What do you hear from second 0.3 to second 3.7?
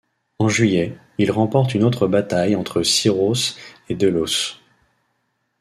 En juillet, il remporte une autre bataille entre Syros